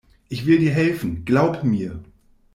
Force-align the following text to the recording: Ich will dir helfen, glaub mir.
Ich 0.29 0.47
will 0.47 0.57
dir 0.57 0.71
helfen, 0.73 1.25
glaub 1.25 1.63
mir. 1.63 2.03